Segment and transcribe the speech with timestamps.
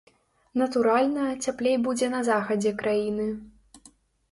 [0.61, 3.31] Натуральна, цяплей будзе на захадзе краіны.